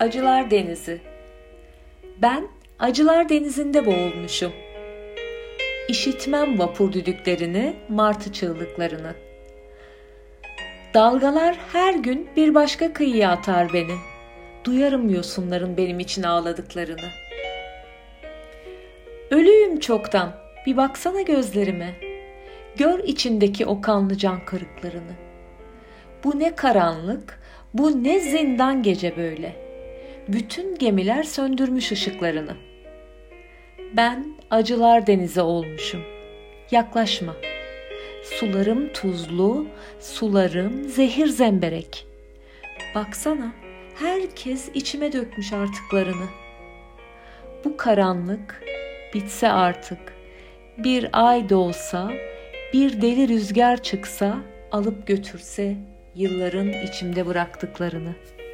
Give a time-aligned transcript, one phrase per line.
[0.00, 1.00] Acılar Denizi
[2.22, 4.52] Ben acılar denizinde boğulmuşum.
[5.88, 9.14] İşitmem vapur düdüklerini, martı çığlıklarını.
[10.94, 13.94] Dalgalar her gün bir başka kıyıya atar beni.
[14.64, 17.08] Duyarım yosunların benim için ağladıklarını.
[19.30, 20.36] Ölüyüm çoktan,
[20.66, 21.94] bir baksana gözlerime.
[22.76, 25.12] Gör içindeki o kanlı can kırıklarını.
[26.24, 27.40] Bu ne karanlık,
[27.74, 29.65] bu ne zindan gece böyle.
[30.28, 32.56] Bütün gemiler söndürmüş ışıklarını.
[33.96, 36.02] Ben acılar denize olmuşum.
[36.70, 37.36] Yaklaşma.
[38.24, 39.66] Sularım tuzlu,
[40.00, 42.06] sularım zehir zemberek.
[42.94, 43.52] Baksana,
[43.94, 46.26] herkes içime dökmüş artıklarını.
[47.64, 48.62] Bu karanlık
[49.14, 49.98] bitse artık.
[50.78, 52.12] Bir ay doğsa,
[52.72, 54.38] bir deli rüzgar çıksa,
[54.72, 55.76] alıp götürse
[56.14, 58.45] yılların içimde bıraktıklarını.''